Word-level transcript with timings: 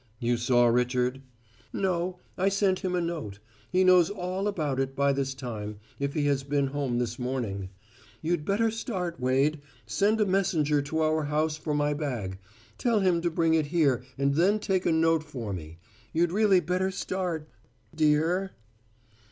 "You 0.17 0.35
saw 0.35 0.65
Richard?" 0.65 1.21
"No. 1.71 2.17
I 2.35 2.49
sent 2.49 2.79
him 2.79 2.95
a 2.95 3.01
note. 3.01 3.37
He 3.71 3.83
knows 3.83 4.09
all 4.09 4.47
about 4.47 4.79
it 4.79 4.95
by 4.95 5.13
this 5.13 5.35
time, 5.35 5.77
if 5.99 6.15
he 6.15 6.25
has 6.25 6.41
been 6.41 6.65
home 6.65 6.97
this 6.97 7.19
morning. 7.19 7.69
You'd 8.19 8.43
better 8.43 8.71
start, 8.71 9.19
Wade. 9.19 9.61
Send 9.85 10.19
a 10.19 10.25
messenger 10.25 10.81
to 10.81 11.03
our 11.03 11.25
house 11.25 11.55
for 11.55 11.75
my 11.75 11.93
bag. 11.93 12.39
Tell 12.79 13.01
him 13.01 13.21
to 13.21 13.29
bring 13.29 13.53
it 13.53 13.67
here 13.67 14.01
and 14.17 14.33
then 14.33 14.57
take 14.57 14.87
a 14.87 14.91
note 14.91 15.21
for 15.23 15.53
me. 15.53 15.77
You'd 16.13 16.31
really 16.31 16.61
better 16.61 16.89
start 16.89 17.47
dear!" 17.93 18.53